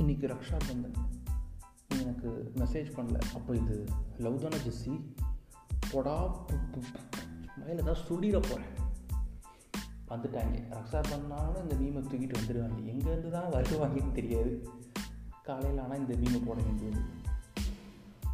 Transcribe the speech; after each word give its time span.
இன்றைக்கி 0.00 0.26
ரக்ஷா 0.32 0.58
பந்தன் 0.68 0.94
எனக்கு 1.88 2.52
மெசேஜ் 2.56 2.90
பண்ணல. 2.96 3.18
அப்போ 3.34 3.56
இது 3.56 3.84
லவ் 4.18 4.40
தானே 4.40 4.56
ஜெஸ்ஸி? 4.56 4.94
பொடா 5.90 6.36
மயில 7.60 7.82
தான் 7.82 8.00
சுடிட 8.08 8.38
போகிறேன் 8.40 8.70
வந்துட்டாங்க. 10.08 10.56
ரக்ஷா 10.76 11.02
பண்ணாலும் 11.10 11.70
இந்த 11.70 11.74
மீமை 11.74 12.02
தூக்கிட்டு 12.02 12.38
வந்துடுவாங்க 12.38 12.78
எங்கேருந்து 12.92 13.30
தான் 13.30 13.50
வருவாங்கன்னு 13.50 14.12
தெரியாது. 14.12 14.68
காலையில் 15.42 15.78
ஆனால் 15.78 15.98
இந்த 15.98 16.14
மீமை 16.14 16.40
போட 16.46 16.62
வேண்டியது. 16.62 17.02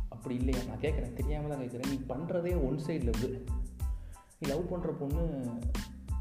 அப்படி 0.08 0.34
இல்லையா? 0.34 0.64
நான் 0.64 0.80
கேட்குறேன் 0.80 1.12
தெரியாமல் 1.12 1.50
தான் 1.50 1.60
கேட்குறேன் 1.60 1.90
நீ 1.90 1.98
பண்ணுறதே 2.08 2.64
ஒன் 2.64 2.80
சைடு 2.86 3.02
லவ் 3.02 3.30
நீ 4.38 4.48
லவ் 4.48 4.72
பண்ணுற 4.72 4.90
பொண்ணு 4.90 5.24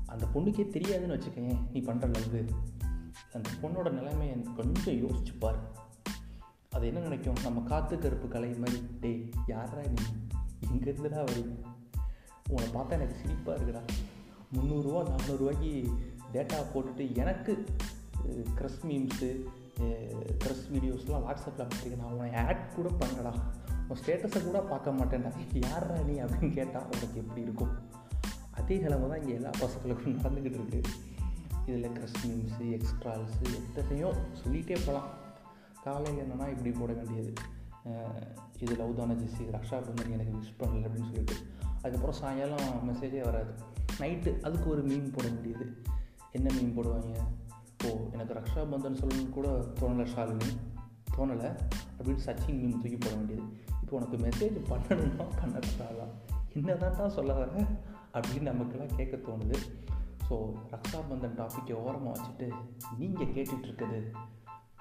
அந்த 0.05 0.25
பொண்ணுக்கே 0.34 0.66
தெரியாதுன்னு 0.77 1.18
வச்சுக்கேன் 1.18 1.57
நீ 1.73 1.80
பண்ணுற 1.80 2.09
லவ் 2.16 2.50
அந்த 3.36 3.49
பொண்ணோட 3.61 3.89
நிலைமையை 3.99 4.36
கொஞ்சம் 4.57 4.97
யோசிச்சு 5.04 5.33
பாரு. 5.39 5.59
அது 6.75 6.85
என்ன 6.89 6.99
நினைக்கும்? 6.99 7.39
நம்ம 7.44 7.59
காத்து 7.71 7.95
கருப்பு 7.99 8.27
கலை 8.27 8.49
மாதிரி 8.63 8.80
டேய் 9.03 9.21
யாரா 9.48 9.84
நீ? 9.95 10.03
எங்கேருந்துடா 10.73 11.21
வரீங்க 11.30 11.55
உன்னை 12.49 12.67
பார்த்தா 12.75 12.98
எனக்கு 12.98 13.16
சிரிப்பாக 13.21 13.58
இருக்குடா. 13.58 13.84
முந்நூறுரூவா 14.55 15.02
நானூறுரூவாய்க்கு 15.11 15.71
டேட்டா 16.34 16.58
போட்டுட்டு 16.73 17.05
எனக்கு 17.21 17.53
க்ரஸ் 18.58 18.81
மீம்ஸு 18.89 19.30
க்ரஸ் 20.44 20.66
வீடியோஸ்லாம் 20.73 21.25
வாட்ஸ்அப்பில் 21.25 21.63
அனுப்பிச்சிருக்கேன் 21.63 22.02
நான் 22.03 22.11
உன்னை 22.11 22.30
ஆட் 22.44 22.63
கூட 22.75 22.89
பண்ணடா 23.02 23.33
உன் 23.88 23.99
ஸ்டேட்டஸை 24.02 24.39
கூட 24.45 24.59
பார்க்க 24.72 24.97
மாட்டேன்டா. 24.99 25.31
யாரா 25.66 25.97
நீ 26.08 26.16
அப்படின்னு 26.25 26.53
கேட்டால் 26.59 26.88
உனக்கு 26.94 27.17
எப்படி 27.23 27.41
இருக்கும்? 27.41 27.73
அதே 28.59 28.77
நிலமை 28.83 29.09
தான் 29.09 29.22
இங்கே 29.22 29.36
எல்லா 29.39 29.52
பசங்களுக்கும் 29.61 30.17
நடந்துக்கிட்டு 30.22 30.59
இருக்குது 30.61 30.81
இதில் 31.65 31.89
க்ரஸ் 31.89 32.27
மீம்ஸு 32.27 32.61
எக்ஸ்ட்ரால்ஸு 32.61 33.43
எத்தனையோ 33.43 34.13
சொல்லிகிட்டே 34.43 34.71
போகலாம். 34.71 35.07
காலையில் 35.83 36.23
என்னென்னா 36.23 36.49
இப்படி 36.49 36.71
போட 36.71 36.93
வேண்டியது. 36.93 37.33
இது 38.59 38.75
லவ் 38.75 38.97
தான 38.97 39.13
ஜெஸ்ஸி 39.13 39.52
ரக்ஷா 39.52 39.81
பந்தன் 39.81 40.11
எனக்கு 40.11 40.38
விஷ் 40.38 40.61
பண்ணல 40.61 40.85
அப்படின்னு 40.85 41.03
சொல்லிட்டு. 41.03 41.35
அதுக்கப்புறம் 41.81 42.11
சாயங்காலம் 42.11 42.94
மெசேஜே 42.94 43.23
வராது. 43.23 43.53
நைட்டு 43.99 44.41
அதுக்கு 44.41 44.69
ஒரு 44.69 44.81
மீன் 44.81 45.11
போட 45.11 45.27
வேண்டியது. 45.27 45.77
என்ன 46.31 46.53
மீன் 46.53 46.77
போடுவாங்க? 46.77 47.17
ஓ 47.85 48.09
எனக்கு 48.11 48.33
ரக்ஷா 48.33 48.69
பந்தன் 48.69 48.97
சொல்லணும்னு 49.00 49.29
கூட 49.29 49.47
தோணலை 49.50 50.07
ஷாலினி. 50.16 50.57
தோணலை. 51.17 51.59
அப்படின்னு 52.00 52.19
சச்சின் 52.25 52.59
மீன் 52.59 52.81
தூக்கி 52.81 52.97
போட 52.97 53.16
வேண்டியது. 53.16 53.44
இப்போ 53.81 53.97
உனக்கு 53.97 54.17
மெசேஜ் 54.17 54.72
பண்ணணும்னா 54.72 55.25
பண்ணக்கூடாதா? 55.44 56.07
என்ன 56.53 56.73
தான் 56.73 57.09
சொல்ல 57.09 57.33
வர 57.33 57.52
அப்படின்னு 58.13 58.41
நமக்கெல்லாம் 58.41 58.95
கேட்க 58.95 59.31
தோணுது. 59.31 59.57
ஸோ 60.30 60.36
ரக்ஷாபந்தன் 60.72 61.36
டாப்பிக்கை 61.40 61.73
ஓரமாக 61.73 62.22
வச்சுட்டு 62.22 62.54
நீங்கள் 62.98 63.28
கேட்டுட்ருக்குது 63.28 64.00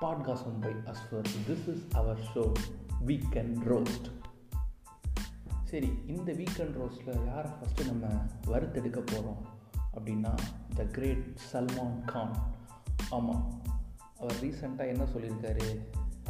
podcast 0.00 0.60
by 0.60 0.72
Ashwar 0.92 1.28
this 1.46 1.68
is 1.68 1.84
our 1.92 2.22
show 2.34 2.52
weekend 3.06 3.58
roast 3.64 4.08
சரி 5.64 5.98
இந்த 6.06 6.32
வீக்கெண்ட் 6.32 6.76
ரோஸ்ட்டில் 6.80 7.26
யாரை 7.26 7.50
ஃபஸ்ட்டு 7.50 7.86
நம்ம 7.86 8.06
வறுத்தெடுக்க 8.46 9.00
போகிறோம் 9.06 9.40
அப்படின்னா 9.94 10.34
த 10.74 10.84
கிரேட் 10.84 11.26
சல்மான் 11.52 12.04
கான் 12.04 12.36
ஆமாம் 13.10 13.62
அவர் 14.18 14.36
ரீசெண்டாக 14.40 14.86
என்ன 14.86 15.04
சொல்லியிருக்காரு 15.04 15.66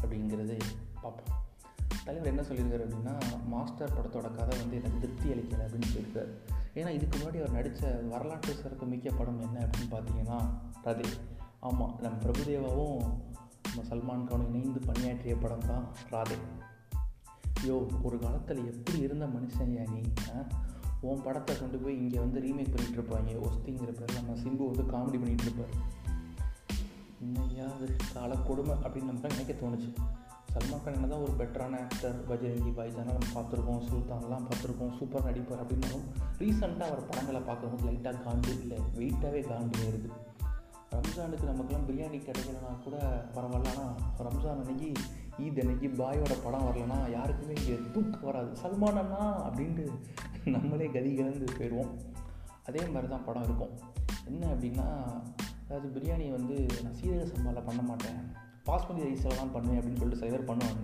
அப்படிங்கிறது 0.03 0.61
பார்ப்போம். 1.01 1.43
தலைவர் 2.05 2.29
என்ன 2.29 2.43
சொல்லியிருக்காரு 2.43 2.81
அப்படின்னா 2.81 3.15
மாஸ்டர் 3.47 3.93
படத்தோட 3.93 4.35
கதை 4.35 4.59
வந்து 4.59 4.77
எனக்கு 4.77 4.99
திருப்தி 4.99 5.29
அளிக்கலை 5.31 5.61
அப்படின்னு 5.61 5.93
சொல்லியிருக்காரு. 5.95 6.33
ஏன்னா 6.75 6.89
இதுக்கு 6.89 7.19
முன்னாடி 7.19 7.39
அவர் 7.39 7.51
நடித்த 7.51 8.03
வரலாற்று 8.11 8.55
சிறப்பு 8.55 8.87
மிக்க 8.87 9.11
படம் 9.11 9.41
என்ன 9.41 9.59
அப்படின்னு 9.61 9.95
பார்த்தீங்கன்னா 9.95 10.39
ரதே. 10.85 11.05
ஆமாம் 11.61 11.99
நம்ம 12.01 12.23
பிரபுதேவாவும் 12.23 13.05
நம்ம 13.75 13.83
சல்மான் 13.89 14.25
கானும் 14.25 14.55
இணைந்து 14.55 14.81
பணியாற்றிய 14.81 15.37
படம் 15.37 15.67
தான் 15.67 15.85
ராதே. 16.11 16.37
யோ 17.67 17.87
ஒரு 18.03 18.19
காலத்தில் 18.19 18.67
எப்படி 18.67 18.99
இருந்த 18.99 19.27
மனுஷன் 19.27 19.73
யா 19.77 19.91
நீ? 19.91 20.01
உன் 21.01 21.23
படத்தை 21.23 21.59
கொண்டு 21.59 21.79
போய் 21.79 21.97
இங்கே 21.97 22.19
வந்து 22.19 22.41
ரீமேக் 22.41 22.75
பண்ணிகிட்டு 22.75 23.01
இருப்பாங்க. 23.01 23.47
ஒஸ்திங்கிற 23.47 23.93
பேரில் 23.93 24.23
நம்ம 24.23 24.41
சிம்பு 24.41 24.75
வந்து 24.75 24.83
காமெடி 24.83 25.21
பண்ணிகிட்டு 25.21 25.41
இருப்பார். 25.41 25.75
இன்னையா 27.21 27.75
அது 27.75 27.97
கால 28.15 28.35
கொடுமை 28.35 28.75
அப்படின்னு 28.75 29.05
நமக்கு 29.05 29.29
நினைக்க 29.29 29.53
தோணுச்சு. 29.53 29.93
சல்மான் 30.55 30.83
கான் 30.83 30.97
என்ன 30.97 31.07
தான் 31.13 31.23
ஒரு 31.27 31.33
பெட்டரான 31.39 31.79
ஆக்டர் 31.85 32.19
பஜரங்கி 32.29 32.73
பாய்ஜானா 32.77 33.15
நம்ம 33.15 33.31
பார்த்துருக்கோம் 33.37 33.81
சுல்தான்லாம் 33.87 34.45
பார்த்துருக்கோம் 34.49 34.93
சூப்பர் 34.99 35.25
நடிப்பார் 35.29 35.63
அப்படின்னாலும் 35.63 36.05
ரீசெண்டாக 36.41 36.91
அவர் 36.91 37.09
படங்களை 37.09 37.41
பார்க்கும்போது 37.49 37.87
லைட்டாக 37.89 38.23
காண்டு 38.27 38.53
இல்லை 38.63 38.79
வெயிட்டாகவே 38.99 39.41
காண்டு 39.51 39.81
வருது 39.87 40.11
ரம்ஜானுக்கு 40.93 41.49
நமக்குலாம் 41.51 41.89
பிரியாணி 41.89 42.19
கிடைக்கலனா 42.27 42.71
கூட 42.85 42.97
பரவாயில்ல. 43.37 43.73
ஆனால் 43.73 43.97
ரம்ஜான் 44.27 44.61
அன்னைக்கு 44.63 44.91
ஈத் 45.45 45.61
அன்னைக்கு 45.63 45.89
பாயோட 46.01 46.35
படம் 46.45 46.67
வரலன்னா 46.69 46.99
யாருக்குமே 47.17 47.55
இங்கே 47.61 47.77
தூக்கம் 47.95 48.27
வராது. 48.29 48.51
சல்மான் 48.63 49.01
அண்ணா 49.03 49.23
அப்படின்ட்டு 49.49 49.87
நம்மளே 50.57 50.89
கதி 50.97 51.11
கலந்து 51.21 51.49
போயிடுவோம். 51.59 51.93
அதே 52.69 52.85
மாதிரி 52.93 53.11
தான் 53.15 53.27
படம் 53.29 53.47
இருக்கும். 53.49 53.75
என்ன 54.31 54.43
அப்படின்னா 54.55 54.89
அதாவது 55.67 55.89
பிரியாணி 55.97 56.27
வந்து 56.39 56.57
நான் 56.85 56.99
சீரக 57.01 57.27
சம்பாவில் 57.33 57.69
பண்ண 57.71 57.83
மாட்டேன். 57.91 58.21
பாஸ்மதி 58.69 59.03
ரைஸ் 59.07 59.27
தான் 59.41 59.55
பண்ணுவேன் 59.55 59.79
அப்படின்னு 59.79 60.01
சொல்லிட்டு 60.03 60.21
சில 60.23 60.31
பேர் 60.35 60.51
பண்ணுவாங்க. 60.51 60.83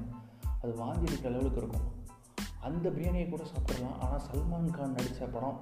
அது 0.63 0.73
வாங்கி 0.83 1.07
எடுக்கிற 1.09 1.31
லெவலுக்கு 1.37 1.63
இருக்கும். 1.63 1.87
அந்த 2.69 2.87
பிரியாணியை 2.97 3.29
கூட 3.29 3.45
சாப்பிட்றலாம் 3.53 3.99
ஆனால் 4.05 4.25
சல்மான் 4.29 4.75
கான் 4.79 4.97
நடித்த 4.97 5.27
படம் 5.37 5.61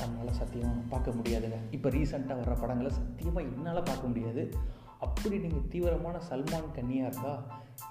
நம்மளால் 0.00 0.38
சத்தியமாக 0.40 0.80
பார்க்க 0.92 1.18
முடியாதுங்க. 1.18 1.58
இப்போ 1.76 1.88
ரீசெண்டாக 1.88 2.40
வர்ற 2.40 2.54
படங்களை 2.62 2.90
சத்தியமாக 2.96 3.46
என்னால் 3.50 3.88
பார்க்க 3.90 4.10
முடியாது. 4.12 4.42
அப்படி 5.06 5.36
நீங்கள் 5.38 5.68
தீவிரமான 5.72 6.16
சல்மான் 6.28 6.74
கன்னியாக 6.76 7.08
இருந்தால் 7.10 7.42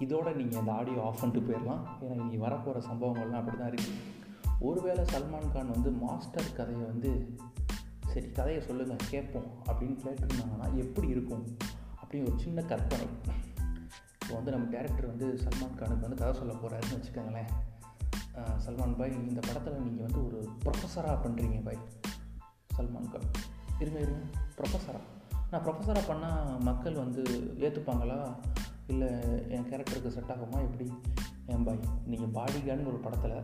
இதோட 0.04 0.28
நீங்கள் 0.36 0.60
அந்த 0.60 0.72
ஆடியோ 0.72 1.00
ஆஃப் 1.08 1.20
பண்ணிட்டு 1.22 1.46
போயிடலாம். 1.48 1.82
ஏன்னா 2.02 2.16
இன்றைக்கி 2.20 2.40
வரப்போகிற 2.46 2.82
சம்பவங்கள்லாம் 2.90 3.42
அப்படி 3.42 3.58
தான் 3.58 3.72
இருக்குது 3.72 4.02
ஒருவேளை 4.60 5.06
சல்மான் 5.14 5.52
கான் 5.54 5.74
வந்து 5.76 5.92
மாஸ்டர் 6.04 6.54
கதையை 6.60 6.86
வந்து 6.92 7.12
சரி 8.12 8.28
கதையை 8.38 8.62
சொல்லுங்கள் 8.68 9.10
கேட்போம் 9.14 9.50
அப்படின்னு 9.68 9.98
கேட்டிருந்தாங்கன்னா 10.04 10.68
எப்படி 10.84 11.08
இருக்கும்? 11.16 11.46
அப்படின்னு 12.02 12.30
ஒரு 12.32 12.40
சின்ன 12.46 12.62
கற்பனை. 12.62 13.08
இப்போ 14.26 14.36
வந்து 14.38 14.54
நம்ம 14.54 14.68
டேரக்டர் 14.76 15.10
வந்து 15.10 15.26
சல்மான் 15.42 15.76
கானுக்கு 15.80 16.06
வந்து 16.06 16.20
கதை 16.22 16.32
சொல்ல 16.38 16.54
போகிறாருன்னு 16.62 16.96
வச்சுக்கோங்களேன். 16.98 17.50
சல்மான் 18.64 18.96
பாய் 19.00 19.14
இந்த 19.32 19.42
படத்தில் 19.48 19.84
நீங்கள் 19.88 20.06
வந்து 20.06 20.22
ஒரு 20.28 20.40
ப்ரொஃபஸராக 20.64 21.18
பண்ணுறீங்க 21.26 21.58
பாய் 21.68 21.82
சல்மான் 22.78 23.12
கான். 23.12 23.28
இருங்க 23.82 24.00
இருங்க. 24.06 24.24
ப்ரொஃபஸராக 24.58 25.04
நான் 25.52 25.64
ப்ரொஃபஸராக 25.66 26.04
பண்ணால் 26.10 26.50
மக்கள் 26.70 26.98
வந்து 27.04 27.24
ஏற்றுப்பாங்களா 27.66 28.18
இல்லை 28.94 29.10
என் 29.56 29.70
கேரக்டருக்கு 29.70 30.16
செட் 30.16 30.34
ஆகுமா? 30.34 30.60
எப்படி? 30.68 30.88
என் 31.54 31.66
பாய் 31.68 31.80
நீங்கள் 32.12 32.34
பாடிகான்னு 32.40 32.92
ஒரு 32.94 33.02
படத்தில் 33.06 33.38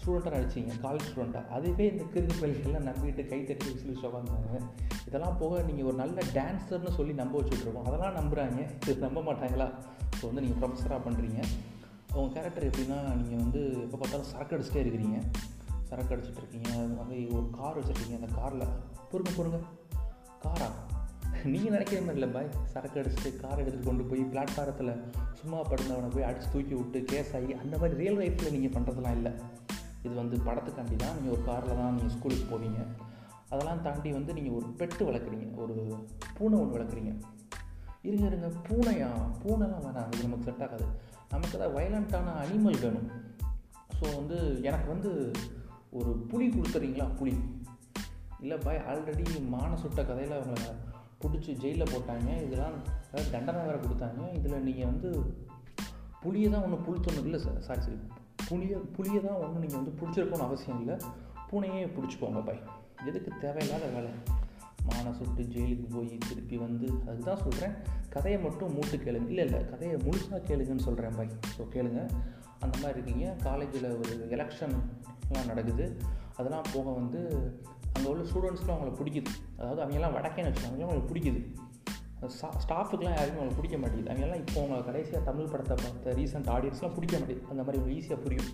ஸ்டூடெண்ட்டாக 0.00 0.34
நடிச்சிங்க 0.36 0.74
காலேஜ் 0.86 1.08
ஸ்டூடெண்ட்டாக 1.10 1.52
அதுவே 1.56 1.86
இந்த 1.92 2.04
கிருதி 2.14 2.34
பள்ளிகள்லாம் 2.42 2.88
நம்பிட்டு 2.90 3.22
கை 3.32 3.40
தட்டி 3.44 3.66
விசில் 3.72 4.08
உட்காந்தாங்க 4.08 4.58
இதெல்லாம் 5.08 5.38
போக 5.42 5.62
நீங்கள் 5.68 5.88
ஒரு 5.90 5.98
நல்ல 6.02 6.18
டான்ஸர்னு 6.38 6.92
சொல்லி 6.98 7.14
நம்ப 7.22 7.34
வச்சுட்ருக்கோம் 7.40 7.88
அதெல்லாம் 7.90 8.18
நம்புகிறாங்க 8.18 8.60
இது 8.88 8.98
நம்ப 9.06 9.20
மாட்டாங்களா? 9.28 9.68
ஸோ 10.18 10.24
வந்து 10.28 10.44
நீங்கள் 10.44 10.60
ப்ரொஃபஸராக 10.62 11.00
பண்ணுறீங்க 11.06 11.40
உங்கள் 12.18 12.34
கேரக்டர் 12.34 12.68
எப்படின்னா 12.68 12.98
நீங்கள் 13.20 13.42
வந்து 13.44 13.62
எப்போ 13.84 13.96
பார்த்தாலும் 13.96 14.28
சரக்கு 14.32 14.54
அடிச்சிட்டே 14.56 14.82
இருக்கிறீங்க. 14.84 15.18
சரக்கு 15.88 16.14
அடிச்சிட்டு 16.14 16.40
இருக்கீங்க. 16.42 16.70
வந்து 17.00 17.16
ஒரு 17.36 17.46
கார் 17.58 17.78
வச்சுருக்கீங்க. 17.80 18.18
அந்த 18.20 18.30
காரில் 18.38 18.72
பொறுங்க. 19.10 19.32
பொறுங்க 19.38 19.58
காரா 20.44 20.68
நீங்கள் 21.52 21.74
நினைக்கிற 21.74 21.98
மாதிரி 22.00 22.18
இல்லை 22.18 22.28
பாய். 22.28 22.48
சரக்கு 22.72 23.00
அடிச்சுட்டு 23.00 23.30
கார் 23.42 23.60
எடுத்துகிட்டு 23.62 23.88
கொண்டு 23.88 24.04
போய் 24.10 24.22
பிளாட்ஃபாரத்தில் 24.32 24.92
சும்மா 25.40 25.58
படுந்தவனை 25.70 26.08
போய் 26.14 26.26
அடித்து 26.28 26.48
தூக்கி 26.54 26.74
விட்டு 26.74 26.98
கேஸ் 27.12 27.34
ஆகி 27.38 27.52
அந்த 27.62 27.74
மாதிரி 27.78 27.98
ரியல் 28.02 28.20
லைஃப்பில் 28.22 28.54
நீங்கள் 28.56 28.74
பண்ணுறதுலாம் 28.76 29.16
இல்லை. 29.20 29.32
இது 30.06 30.14
வந்து 30.14 30.36
படத்துக்காண்டி 30.48 30.96
தான் 31.04 31.16
நீங்கள் 31.18 31.34
ஒரு 31.36 31.44
காரில் 31.50 31.78
தான் 31.82 31.94
நீங்கள் 31.94 32.14
ஸ்கூலுக்கு 32.16 32.46
போவீங்க. 32.52 32.80
அதெல்லாம் 33.52 33.82
தாண்டி 33.82 34.10
வந்து 34.18 34.32
நீங்கள் 34.38 34.56
ஒரு 34.58 34.68
பெட்டு 34.78 35.02
வளர்க்குறீங்க. 35.08 35.48
ஒரு 35.62 35.74
பூனை 36.36 36.58
ஒன்று 36.58 36.76
வளர்க்குறீங்க. 36.76 37.12
இருங்க 38.08 38.26
இருங்க. 38.30 38.48
பூனையா? 38.66 39.10
பூனைலாம் 39.42 39.84
வேணாம். 39.86 40.08
அது 40.08 40.26
நமக்கு 40.26 40.48
செட் 40.48 40.64
ஆகாது. 40.66 40.86
நமக்கு 41.34 41.56
தான் 41.62 41.74
வயலண்ட்டான 41.76 42.34
அனிமல் 42.42 42.82
வேணும். 42.84 43.08
ஸோ 43.98 44.04
வந்து 44.18 44.38
எனக்கு 44.68 44.88
வந்து 44.94 45.10
ஒரு 45.98 46.10
புலி 46.30 46.46
கொடுத்துறீங்களா? 46.54 47.06
புலி. 47.20 47.34
இல்லை 48.44 48.56
பாய் 48.64 48.84
ஆல்ரெடி 48.90 49.24
மான 49.54 49.70
சுட்ட 49.82 50.00
கதையில் 50.10 50.36
அவங்கள 50.38 50.64
பிடிச்சி 51.22 51.52
ஜெயிலில் 51.62 51.92
போட்டாங்க. 51.92 52.28
இதெல்லாம் 52.46 52.76
தண்டனை 53.34 53.60
வேறு 53.68 53.78
கொடுத்தாங்க. 53.84 54.22
இதில் 54.38 54.64
நீங்கள் 54.68 54.90
வந்து 54.90 55.10
புளியை 56.24 56.48
தான் 56.54 56.64
ஒன்று 56.66 56.84
புழுத்தணும் 56.86 57.26
இல்லை 57.28 57.38
சார் 57.44 57.60
சாரி 57.68 57.82
சாரி 57.86 57.98
புளியை 58.48 58.78
புளியை 58.96 59.20
தான் 59.26 59.40
ஒன்று 59.44 59.62
நீங்கள் 59.64 59.80
வந்து 59.80 59.96
பிடிச்சிருக்கணும்னு 60.00 60.48
அவசியம் 60.48 60.80
இல்லை. 60.82 60.96
பூனையே 61.50 61.82
பிடிச்சிக்கோங்க 61.96 62.42
பாய். 62.48 62.62
எதுக்கு 63.10 63.30
தேவையில்லாத 63.44 63.88
வேலை? 63.96 64.10
மானை 64.88 65.12
சுட்டு 65.12 65.42
ஜெயிலுக்கு 65.42 65.86
போய் 65.94 66.18
திருப்பி 66.28 66.56
வந்து 66.56 66.88
அதுதான் 67.06 67.36
சொல்கிறேன் 67.36 67.74
கதையை 68.08 68.40
மட்டும் 68.40 68.72
மூட்டு 68.72 68.96
கேளுங்க. 68.96 69.28
இல்லை 69.28 69.44
இல்லை 69.44 69.60
கதையை 69.64 69.96
முழுசாக 69.96 70.40
கேளுங்கன்னு 70.48 70.86
சொல்கிறேன் 70.88 71.16
பாய். 71.16 71.32
ஸோ 71.56 71.64
கேளுங்க. 71.74 72.02
அந்த 72.60 72.74
மாதிரி 72.82 73.00
இருக்கீங்க. 73.00 73.34
காலேஜில் 73.42 73.88
ஒரு 73.96 74.28
எலெக்ஷன்லாம் 74.30 75.46
நடக்குது. 75.46 75.96
அதெல்லாம் 76.36 76.66
போக 76.72 76.90
வந்து 76.90 77.20
அங்கே 77.92 78.08
உள்ள 78.08 78.22
ஸ்டூடெண்ட்ஸ்லாம் 78.30 78.76
அவங்கள 78.76 78.94
பிடிக்குது. 79.00 79.30
அதாவது 79.58 79.82
அவங்கெல்லாம் 79.82 80.16
வடக்கேன்னு 80.16 80.50
வச்சுக்காங்க. 80.50 80.82
அவங்களுக்கு 80.86 81.12
பிடிக்குது. 81.12 81.40
ஸ்டா 82.34 82.48
ஸ்டாஃபுக்கெலாம் 82.64 83.16
யாருமே 83.18 83.38
அவங்களுக்கு 83.38 83.60
பிடிக்க 83.60 83.76
மாட்டேங்குது. 83.78 84.10
அவங்கெல்லாம் 84.12 84.42
இப்போ 84.42 84.58
அவங்க 84.62 84.84
கடைசியாக 84.84 85.24
தமிழ் 85.24 85.50
படத்தை 85.50 85.76
பார்த்த 85.82 86.14
ரீசெண்ட் 86.20 86.48
ஆடியன்ஸ்லாம் 86.56 86.94
பிடிக்க 86.94 87.18
மாட்டேங்குது. 87.18 87.50
அந்த 87.50 87.62
மாதிரி 87.62 87.78
ஈஸியாக 87.96 88.18
புரியும். 88.22 88.50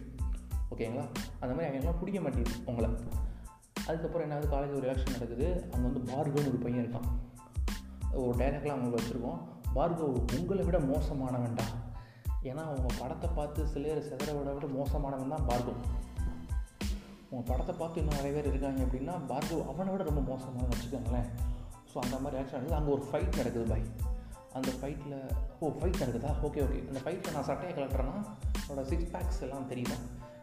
ஓகேங்களா 0.72 1.04
அந்த 1.40 1.52
மாதிரி 1.54 1.68
அவங்கெல்லாம் 1.68 2.00
பிடிக்க 2.00 2.20
மாட்டேங்குது 2.20 2.56
உங்களை. 2.64 2.90
அதுக்கப்புறம் 3.86 4.30
என்ன 4.30 4.46
காலேஜ் 4.54 4.76
ஒரு 4.78 4.86
எலெக்ஷன் 4.90 5.16
நடக்குது. 5.16 5.48
அங்கே 5.72 5.86
வந்து 5.88 6.02
பார்கோன்னு 6.12 6.50
ஒரு 6.52 6.60
பையன் 6.64 6.84
இருக்கான். 6.84 7.08
ஒரு 8.24 8.34
டைலாக்லாம் 8.38 8.74
அவங்களுக்கு 8.74 9.00
வச்சுருக்கோம். 9.00 9.40
பார்கோ 9.74 10.06
உங்களை 10.38 10.64
விட 10.64 10.78
மோசமானவன்டா 10.78 11.66
ஏன்னா 12.42 12.62
அவங்க 12.68 12.88
படத்தை 12.98 13.30
பார்த்து 13.34 13.66
சிலர் 13.66 14.06
சிதற 14.08 14.30
விட 14.38 14.52
விட 14.52 14.66
மோசமானவன் 14.66 15.34
தான் 15.34 15.48
பார்கோ. 15.48 15.74
உங்கள் 17.30 17.48
படத்தை 17.50 17.74
பார்த்து 17.74 18.00
இன்னும் 18.00 18.16
நிறைய 18.16 18.32
பேர் 18.36 18.50
இருக்காங்க 18.52 18.80
அப்படின்னா 18.82 19.14
பார்கோ 19.32 19.58
அவனை 19.70 19.92
விட 19.92 20.04
ரொம்ப 20.10 20.20
மோசமாக 20.20 20.66
வச்சுக்கோங்களேன். 20.72 21.28
ஸோ 21.92 21.98
அந்த 21.98 22.16
மாதிரி 22.18 22.42
ஆக்ஷன் 22.42 22.56
நடக்குது. 22.56 22.74
அங்கே 22.74 22.92
ஒரு 22.92 23.04
ஃபைட் 23.10 23.36
நடக்குது 23.36 23.64
பாய். 23.64 23.86
அந்த 24.52 24.70
ஃபைட்டில் 24.80 25.16
ஓ 25.60 25.68
ஃபைட் 25.68 26.02
நடக்குதா? 26.02 26.30
ஓகே 26.42 26.60
ஓகே 26.64 26.80
அந்த 26.88 27.00
ஃபைட்டில் 27.04 27.32
நான் 27.32 27.44
சட்டையை 27.44 27.72
கலட்டுறேன்னா 27.76 28.16
என்னோடய 28.62 28.82
சிக்ஸ் 28.82 29.12
பேக்ஸ் 29.12 29.40
எல்லாம் 29.40 29.68
தெரியுமா? 29.68 29.94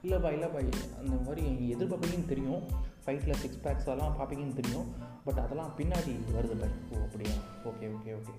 இல்லைப்பா 0.03 0.29
இல்லைப்பா 0.35 0.59
இல்லை 0.59 0.85
அந்த 0.99 1.15
மாதிரி 1.25 1.75
எதிர்பார்ப்பையும் 1.75 2.25
தெரியும். 2.25 2.61
ஃபைட்டில் 3.09 3.39
சிக்ஸ் 3.41 3.61
பேக்ஸ் 3.65 3.87
எல்லாம் 3.91 4.15
பார்ப்பீங்கன்னு 4.17 4.57
தெரியும். 4.57 4.87
பட் 5.27 5.39
அதெல்லாம் 5.43 5.71
பின்னாடி 5.77 6.11
வருது 6.33 6.55
பை 6.61 6.67
ஓ 6.91 6.97
அப்படியா? 7.05 7.35
ஓகே 7.69 7.85
ஓகே 7.95 8.11
ஓகே 8.17 8.33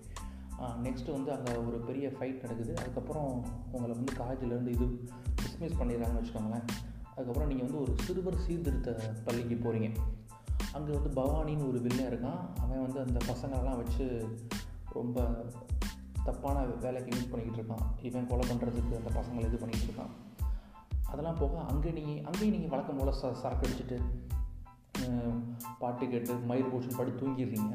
நெக்ஸ்ட்டு 0.84 1.14
வந்து 1.16 1.30
அங்கே 1.34 1.52
ஒரு 1.68 1.78
பெரிய 1.88 2.06
ஃபைட் 2.14 2.42
நடக்குது. 2.44 2.72
அதுக்கப்புறம் 2.80 3.30
உங்களை 3.74 3.92
வந்து 3.98 4.12
காலேஜிலேருந்து 4.20 4.72
இது 4.76 4.86
டிஸ்மிஸ் 5.42 5.76
பண்ணிடுறாங்கன்னு 5.80 6.20
வச்சுக்கோங்களேன். 6.20 6.64
அதுக்கப்புறம் 7.14 7.50
நீங்கள் 7.52 7.66
வந்து 7.66 7.80
ஒரு 7.84 7.92
சிறுவர் 8.04 8.38
சீர்திருத்த 8.46 8.94
பள்ளிக்கு 9.26 9.58
போகிறீங்க 9.66 9.90
அங்கே 10.76 10.92
வந்து 10.98 11.10
பவானின்னு 11.20 11.68
ஒரு 11.70 11.80
வில்லன் 11.86 12.10
இருக்கான். 12.12 12.40
அவன் 12.64 12.84
வந்து 12.86 13.00
அந்த 13.06 13.18
பசங்களெல்லாம் 13.30 13.80
வச்சு 13.82 14.06
ரொம்ப 14.98 15.26
தப்பான 16.28 16.64
வேலைக்கு 16.86 17.12
யூஸ் 17.16 17.30
பண்ணிக்கிட்டு 17.32 17.60
இருக்கான். 17.62 17.86
இவன் 18.08 18.30
கொலை 18.32 18.46
பண்ணுறதுக்கு 18.50 18.94
அந்த 19.02 19.12
பசங்களை 19.20 19.46
இது 19.50 19.62
பண்ணிக்கிட்டு 19.62 19.90
இருக்கான். 19.90 20.14
அதெல்லாம் 21.12 21.40
போக 21.44 21.62
அங்கே 21.70 21.92
நீங்கள் 22.00 22.22
அங்கேயும் 22.28 22.56
நீங்கள் 22.56 22.74
வழக்கம் 22.74 23.00
போல் 23.00 23.18
ச 23.20 23.32
சரக்கு 23.44 23.66
அடிச்சுட்டு 23.68 23.98
பாட்டு 25.82 26.04
கேட்டு 26.12 26.32
மயிர் 26.50 26.72
போஷன் 26.72 26.98
படி 26.98 27.12
தூங்கிடுறீங்க. 27.20 27.74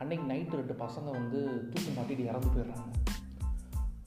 அன்னைக்கு 0.00 0.24
நைட்டு 0.32 0.58
ரெண்டு 0.60 0.74
பசங்க 0.82 1.08
வந்து 1.18 1.38
தூக்கு 1.72 1.90
மாட்டிட்டு 1.96 2.28
இறந்து 2.30 2.52
போயிடுறாங்க. 2.54 2.90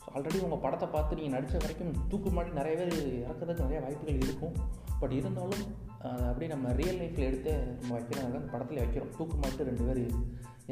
ஸோ 0.03 0.07
ஆல்ரெடி 0.15 0.39
உங்கள் 0.45 0.63
படத்தை 0.65 0.87
பார்த்து 0.95 1.17
நீங்கள் 1.19 1.35
நடித்த 1.35 1.61
வரைக்கும் 1.63 1.93
தூக்கு 2.11 2.29
மாட்டி 2.35 2.51
நிறைய 2.59 2.75
பேர் 2.79 2.93
இறக்குறதுக்கு 3.25 3.65
நிறைய 3.67 3.79
வாய்ப்புகள் 3.85 4.23
இருக்கும். 4.27 4.55
பட் 5.01 5.15
இருந்தாலும் 5.19 5.65
அதை 6.07 6.23
அப்படியே 6.29 6.49
நம்ம 6.53 6.71
ரியல் 6.79 6.99
லைஃப்பில் 7.01 7.27
எடுத்து 7.29 7.51
நம்ம 7.79 7.91
வைக்கிறாங்க 7.97 8.39
அந்த 8.39 8.51
படத்தில் 8.53 8.81
வைக்கிறோம். 8.83 9.11
தூக்கு 9.17 9.35
மாட்டு 9.43 9.67
ரெண்டு 9.69 9.85
பேர் 9.89 10.01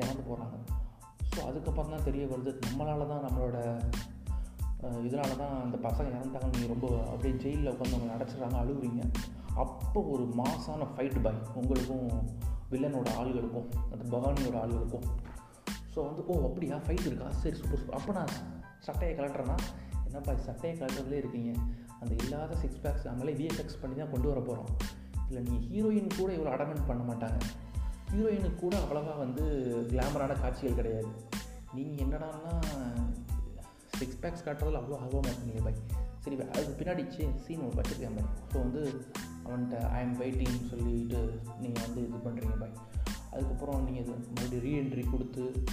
இறந்து 0.01 0.23
போகிறாங்க 0.29 0.57
ஸோ 1.33 1.39
அதுக்கப்புறம் 1.49 1.93
தான் 1.95 2.07
தெரிய 2.07 2.23
வருது 2.31 2.51
நம்மளால 2.67 3.07
தான் 3.11 3.25
நம்மளோட 3.27 3.57
இதனால 5.07 5.31
தான் 5.41 5.53
அந்த 5.63 5.77
பசங்க 5.85 6.09
இறந்தாங்க 6.17 6.47
நீங்கள் 6.53 6.73
ரொம்ப 6.73 6.87
அப்படியே 7.11 7.33
ஜெயிலில் 7.43 7.71
உட்காந்து 7.73 7.97
அவங்க 7.97 8.09
நடச்சிடுறாங்க 8.13 8.57
அழுகுறீங்க. 8.63 9.01
அப்போ 9.55 10.01
ஒரு 10.01 10.23
மாசான 10.39 10.87
ஃபைட் 10.93 11.21
பாய் 11.23 11.41
உங்களுக்கும் 11.53 12.07
வில்லனோட 12.71 13.07
ஆள்களுக்கும் 13.19 13.69
அந்த 13.91 14.03
பவானியோட 14.13 14.55
ஆளுகளுக்கும். 14.63 15.05
ஸோ 15.95 15.99
வந்து 16.07 16.25
ஓ 16.27 16.33
அப்படியா? 16.47 16.75
ஃபைட் 16.77 17.07
இருக்கா? 17.09 17.29
சரி 17.31 17.55
சூப்பர் 17.55 17.79
சூப்பர் 17.79 17.97
அப்போ 17.99 18.11
நான் 18.13 18.33
சட்டையை 18.79 19.13
கலட்டுறேன்னா 19.17 19.57
என்னப்பா 20.05 20.35
சட்டையை 20.35 20.79
கலட்டுறதுலே 20.79 21.17
இருக்கீங்க? 21.23 21.51
அந்த 21.99 22.23
இல்லாத 22.23 22.55
சிக்ஸ் 22.55 22.81
பேக்ஸ் 22.83 23.05
நம்மளே 23.05 23.33
விஎஃப்எக்ஸ் 23.33 23.79
பண்ணி 23.81 23.95
தான் 23.95 24.09
கொண்டு 24.09 24.27
வர 24.27 24.39
போகிறோம் 24.39 24.69
இல்லை 25.27 25.41
நீங்கள் 25.49 25.67
ஹீரோயின் 25.71 26.09
கூட 26.17 26.29
இவ்வளோ 26.37 26.53
அடமெண்ட் 26.55 26.87
பண்ண 26.87 27.03
மாட்டாங்க. 27.09 27.39
ஹீரோயினுக்கு 28.13 28.55
கூட 28.55 28.75
அவ்வளோவா 28.77 29.17
வந்து 29.17 29.43
கிளாமரான 29.91 30.39
காட்சிகள் 30.41 30.79
கிடையாது. 30.79 31.11
நீங்கள் 31.73 32.01
என்னடான்னா 32.05 32.53
சிக்ஸ் 33.99 34.21
பேக்ஸ் 34.21 34.45
காட்டுறதுல 34.45 34.79
அவ்வளோ 34.81 34.97
ஆர்வமாக 35.03 35.27
மாட்டீங்க 35.27 35.63
பை 35.63 35.75
சரி 36.19 36.35
அதுக்கு 36.41 36.73
பின்னாடி 36.79 37.03
சே 37.15 37.29
சீன் 37.45 37.61
ஒன்று 37.65 37.79
வச்சுருக்கேன் 37.81 38.17
பாய். 38.17 38.29
ஸோ 38.51 38.57
வந்து 38.59 38.81
அவன்கிட்ட 39.45 39.89
ஐ 39.89 40.01
எம் 40.01 40.21
வெயிட்டிங்னு 40.21 40.69
சொல்லிட்டு 40.69 41.39
நீங்கள் 41.59 41.83
வந்து 41.83 42.07
இது 42.07 42.17
பண்ணுறீங்க 42.17 42.59
பை 42.59 42.69
அதுக்கப்புறம் 43.31 43.83
நீங்கள் 43.83 44.03
இது 44.03 44.13
மறுபடியும் 44.35 44.65
ரீஎன்ட்ரி 44.65 45.09
கொடுத்து 45.11 45.63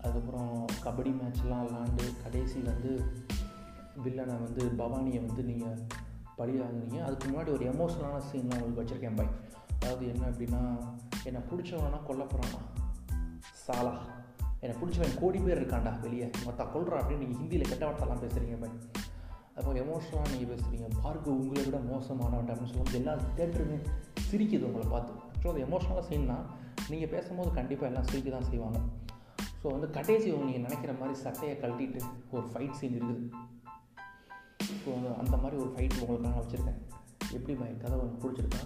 அதுக்கப்புறம் 0.00 0.66
கபடி 0.84 1.10
மேட்ச்லாம் 1.10 1.66
விளாண்டு 1.66 2.22
கடைசியில் 2.22 2.66
வந்து 2.66 3.04
வில்லனை 4.04 4.38
வந்து 4.38 4.64
பவானியை 4.64 5.26
வந்து 5.26 5.42
நீங்கள் 5.42 5.78
பழியாகுனீங்க 6.38 7.04
அதுக்கு 7.04 7.28
முன்னாடி 7.28 7.52
ஒரு 7.52 7.64
எமோஷனலான 7.72 8.22
சீன்லாம் 8.32 8.62
உங்களுக்கு 8.62 8.82
வச்சுருக்கேன் 8.82 9.16
பை 9.16 9.26
அதாவது 9.80 10.06
என்ன 10.08 10.26
அப்படின்னா 10.26 10.78
என்னை 11.24 11.40
பிடிச்சவனா 11.40 12.02
கொல்ல 12.02 12.24
போகிறானா 12.24 12.60
சாலா. 13.66 13.92
என்னை 14.60 14.76
பிடிச்சவன் 14.80 15.20
கோடி 15.20 15.38
பேர் 15.38 15.66
இருக்காண்டா 15.66 16.00
வெளியே. 16.00 16.30
மற்ற 16.44 16.64
கொள்றா 16.64 17.00
அப்படின்னு 17.02 17.18
நீங்கள் 17.18 17.40
ஹிந்தியில் 17.40 17.68
கெட்ட 17.68 17.90
வார்த்தைலாம் 17.90 18.22
பேசுகிறீங்க 18.22 18.58
பை 18.60 18.70
அப்போ 19.56 19.70
எமோஷனலாக 19.84 20.30
நீங்கள் 20.32 20.50
பேசுகிறீங்க 20.52 20.88
பார்க்க 21.04 21.36
உங்களை 21.38 21.62
விட 21.66 21.78
மோசமானவன் 21.92 22.50
அப்படின்னு 22.52 22.70
சொல்லும்போது 22.70 22.98
எல்லா 23.00 23.14
தேட்டருமே 23.38 23.78
சிரிக்குது 24.28 24.66
உங்களை 24.68 24.86
பார்த்து. 24.94 25.12
ஸோ 25.40 25.46
அது 25.52 25.60
எமோஷனலாக 25.66 26.04
சீன்னா 26.10 26.36
நீங்கள் 26.92 27.12
பேசும்போது 27.14 27.50
கண்டிப்பாக 27.58 27.90
எல்லாம் 27.90 28.08
சிரிக்க 28.10 28.30
தான் 28.36 28.48
செய்வாங்க. 28.50 28.78
ஸோ 29.60 29.66
வந்து 29.74 29.88
கடைசி 29.96 30.28
நீங்கள் 30.46 30.64
நினைக்கிற 30.66 30.92
மாதிரி 31.00 31.16
சட்டையை 31.24 31.56
கழட்டிட்டு 31.62 32.00
ஒரு 32.36 32.46
ஃபைட் 32.52 32.78
சீன் 32.78 32.96
இருக்குது. 32.98 33.26
ஸோ 34.84 34.92
அந்த 35.22 35.34
மாதிரி 35.42 35.56
ஒரு 35.64 35.70
ஃபைட் 35.74 35.98
உங்களுக்கு 36.02 36.26
நான் 36.28 36.40
வச்சுருக்கேன். 36.40 36.80
எப்படி 37.36 37.52
என் 37.68 37.82
கதை 37.84 37.94
உங்களுக்கு 37.98 38.22
பிடிச்சிருக்கா? 38.24 38.62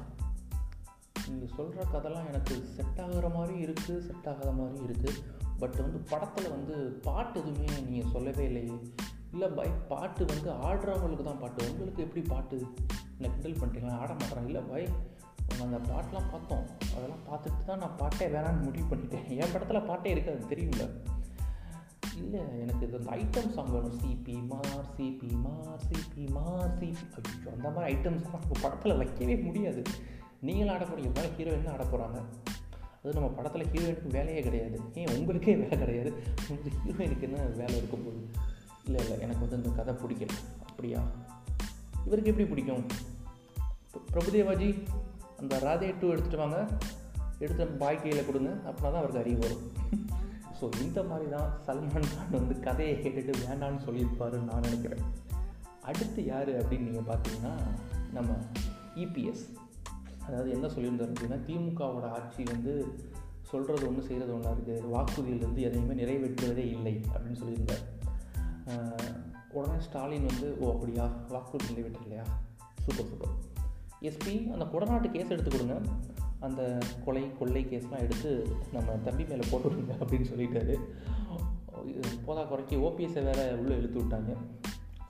நீங்கள் 1.30 1.52
சொல்கிற 1.56 1.84
கதைலாம் 1.92 2.28
எனக்கு 2.30 2.54
செட் 2.76 3.00
ஆகிற 3.04 3.28
மாதிரி 3.36 3.54
இருக்குது 3.66 4.04
செட் 4.08 4.28
ஆகாத 4.30 4.50
மாதிரி 4.60 4.78
இருக்குது 4.86 5.20
பட் 5.60 5.76
வந்து 5.84 5.98
படத்தில் 6.12 6.54
வந்து 6.54 6.74
பாட்டு 7.06 7.36
எதுவுமே 7.42 7.76
நீங்கள் 7.88 8.10
சொல்லவே 8.14 8.44
இல்லையே. 8.50 8.76
இல்லை 9.32 9.48
பாய் 9.56 9.72
பாட்டு 9.88 10.24
வந்து 10.32 10.50
ஆடுறவங்களுக்கு 10.68 11.24
தான் 11.24 11.42
பாட்டு. 11.42 11.70
உங்களுக்கு 11.72 12.04
எப்படி 12.06 12.22
பாட்டு? 12.32 12.58
என்ன 13.16 13.32
கிண்டல் 13.34 13.60
பண்ணுறீங்களா 13.62 14.00
ஆட 14.02 14.12
மாட்டேறாங்க. 14.12 14.50
இல்லை 14.52 14.62
பாய் 14.70 14.88
அந்த 15.64 15.78
பாட்டெலாம் 15.90 16.30
பார்த்தோம். 16.32 16.64
அதெல்லாம் 16.96 17.24
பார்த்துட்டு 17.28 17.66
தான் 17.68 17.82
நான் 17.82 17.98
பாட்டே 18.00 18.26
வேணான்னு 18.26 18.64
முடிவு 18.68 18.86
பண்ணிட்டேன். 18.92 19.26
என் 19.40 19.52
படத்தில் 19.52 19.86
பாட்டே 19.90 20.10
இருக்காது 20.10 20.50
தெரியும்ல? 20.52 20.86
இல்லை 22.22 22.40
எனக்கு 22.62 22.82
இது 22.86 22.98
அந்த 22.98 23.10
ஐட்டம் 23.20 23.50
சாங் 23.54 23.72
வேணும். 23.74 23.96
சிபி 24.02 24.34
மார் 24.50 24.86
சிபி 24.96 25.30
மார் 25.44 25.80
சிபி 25.86 26.24
மார் 26.36 26.74
சிபி 26.80 27.08
ஐயோ 27.20 27.50
அந்த 27.56 27.68
மாதிரி 27.74 27.86
ஐட்டம்ஸ் 27.92 28.24
நம்ம 28.26 28.60
படத்தில் 28.64 28.98
வைக்கவே 29.00 29.36
முடியாது. 29.46 29.82
நீங்களும் 30.46 30.74
ஆட 30.74 30.84
போகிறீங்க 30.84 31.10
மேலே 31.16 31.30
ஹீரோயின் 31.36 31.72
ஆட 31.74 31.84
போகிறாங்க 31.84 32.18
அது 33.02 33.16
நம்ம 33.18 33.28
படத்தில் 33.38 33.70
ஹீரோயினுக்கு 33.72 34.14
வேலையே 34.16 34.40
கிடையாது. 34.46 34.78
ஏன் 35.00 35.12
உங்களுக்கே 35.16 35.54
வேலை 35.62 35.76
கிடையாது? 35.78 36.10
உங்களுக்கு 36.48 36.82
ஹீரோயினுக்கு 36.86 37.26
என்ன 37.28 37.44
வேலை 37.62 37.76
இருக்கும் 37.80 38.06
போது? 38.06 38.20
இல்லை 38.86 39.00
இல்லை 39.00 39.20
எனக்கு 39.20 39.40
வந்து 39.40 39.56
இந்த 39.56 39.82
கதை 39.82 39.94
பிடிக்கல. 39.94 40.34
அப்படியா? 40.68 41.00
இவருக்கு 42.04 42.30
எப்படி 42.30 42.48
பிடிக்கும்? 42.48 42.84
பிரபுதேவாஜி 44.12 44.82
அந்த 45.38 45.58
ராதே 45.58 45.94
டூ 46.00 46.12
எடுத்துகிட்டு 46.12 46.36
வாங்க. 46.36 46.68
எடுத்து 47.38 47.66
பாய் 47.66 48.02
கையில் 48.02 48.26
கொடுங்க. 48.26 48.50
அப்படின்னா 48.50 48.80
தான் 48.80 49.02
அவருக்கு 49.02 49.18
அறிவு 49.18 49.38
வரும். 49.38 49.64
ஸோ 50.60 50.82
இந்த 50.82 51.02
மாதிரி 51.02 51.30
தான் 51.30 51.48
சல்மான் 51.66 52.10
கான் 52.16 52.30
வந்து 52.30 52.60
கதையை 52.60 52.94
கேட்டுட்டு 52.96 53.32
வேண்டான்னு 53.48 53.80
சொல்லியிருப்பாருன்னு 53.86 54.48
நான் 54.50 54.60
நினைக்கிறேன். 54.60 55.04
அடுத்து 55.82 56.24
யார் 56.24 56.48
அப்படின்னு 56.48 56.88
நீங்கள் 56.90 57.16
பார்த்தீங்கன்னா 57.16 57.54
நம்ம 58.12 58.38
இபிஎஸ் 58.94 59.44
அதாவது 60.26 60.50
என்ன 60.50 60.66
சொல்லியிருந்தார் 60.66 61.12
அப்படின்னா 61.12 61.38
திமுகவோட 61.48 62.08
ஆட்சி 62.10 62.42
வந்து 62.42 62.98
சொல்கிறது 63.42 63.88
ஒன்று 63.88 64.02
செய்கிறது 64.02 64.34
ஒன்றா 64.34 64.50
இருக்குது 64.50 64.88
வாக்குறுதியிலேருந்து 64.94 65.60
எதையுமே 65.60 66.04
நிறைவேற்றுவதே 66.04 66.64
இல்லை 66.70 67.04
அப்படின்னு 67.14 67.38
சொல்லியிருந்தார். 67.38 67.84
உடனே 69.56 69.78
ஸ்டாலின் 69.80 70.26
வந்து 70.26 70.58
ஓ 70.60 70.72
அப்படியா? 70.72 71.04
வாக்குறுதி 71.28 71.74
நிறைவேற்றலையா? 71.74 72.24
Super 72.84 73.08
super. 73.10 73.34
எஸ்பி 74.02 74.34
அந்த 74.52 74.64
கொடநாட்டு 74.72 75.10
கேஸ் 75.10 75.34
எடுத்து 75.34 75.50
கொடுங்க. 75.50 75.76
அந்த 76.40 76.78
கொலை 77.04 77.22
கொள்ளை 77.38 77.64
கேஸ்லாம் 77.64 78.04
எடுத்து 78.06 78.30
நம்ம 78.72 78.92
தம்பி 78.92 79.24
மேலே 79.24 79.44
போட்டு 79.50 79.70
விடுங்க 79.70 79.94
அப்படின்னு 80.02 80.30
சொல்லிட்டாரு. 80.32 80.74
போதா 82.24 82.42
குறைக்கி 82.50 82.76
ஓபிஎஸ்ஸை 82.86 83.22
வேறு 83.28 83.44
உள்ளே 83.60 83.76
இழுத்து 83.76 84.00
விட்டாங்க. 84.00 84.32